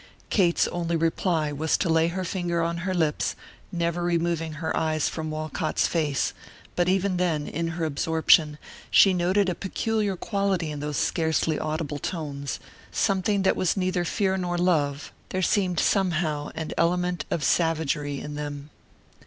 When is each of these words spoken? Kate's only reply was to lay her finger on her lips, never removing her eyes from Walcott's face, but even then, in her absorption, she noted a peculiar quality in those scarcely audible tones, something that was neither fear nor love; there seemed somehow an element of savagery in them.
Kate's 0.31 0.67
only 0.69 0.95
reply 0.95 1.51
was 1.51 1.77
to 1.77 1.87
lay 1.87 2.07
her 2.07 2.25
finger 2.25 2.63
on 2.63 2.77
her 2.77 2.93
lips, 2.95 3.35
never 3.71 4.01
removing 4.01 4.53
her 4.53 4.75
eyes 4.75 5.07
from 5.07 5.29
Walcott's 5.29 5.85
face, 5.85 6.33
but 6.75 6.89
even 6.89 7.17
then, 7.17 7.45
in 7.47 7.67
her 7.77 7.85
absorption, 7.85 8.57
she 8.89 9.13
noted 9.13 9.47
a 9.47 9.53
peculiar 9.53 10.15
quality 10.17 10.71
in 10.71 10.79
those 10.79 10.97
scarcely 10.97 11.59
audible 11.59 11.99
tones, 11.99 12.59
something 12.91 13.43
that 13.43 13.55
was 13.55 13.77
neither 13.77 14.03
fear 14.03 14.37
nor 14.37 14.57
love; 14.57 15.11
there 15.29 15.43
seemed 15.43 15.79
somehow 15.79 16.49
an 16.55 16.71
element 16.79 17.25
of 17.29 17.43
savagery 17.43 18.19
in 18.19 18.33
them. 18.33 18.71